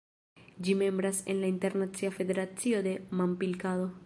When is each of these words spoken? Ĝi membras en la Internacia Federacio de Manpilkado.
Ĝi 0.67 0.75
membras 0.79 1.19
en 1.33 1.39
la 1.43 1.51
Internacia 1.55 2.13
Federacio 2.19 2.85
de 2.89 2.99
Manpilkado. 3.21 3.91